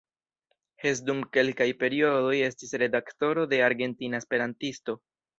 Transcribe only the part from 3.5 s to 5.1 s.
de "Argentina esperantisto.